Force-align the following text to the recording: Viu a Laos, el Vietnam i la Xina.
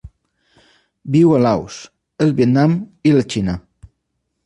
Viu 1.17 1.35
a 1.35 1.43
Laos, 1.47 1.77
el 2.27 2.35
Vietnam 2.43 2.77
i 3.11 3.17
la 3.19 3.27
Xina. 3.35 3.61